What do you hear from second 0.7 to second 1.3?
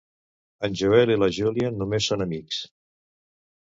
Joel i la